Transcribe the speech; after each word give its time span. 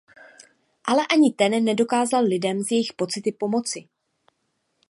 Ale 0.83 1.05
ani 1.15 1.29
ten 1.33 1.53
nedokázal 1.65 2.23
lidem 2.23 2.63
s 2.63 2.71
jejich 2.71 2.93
pocity 2.93 3.31
pomoci. 3.31 3.87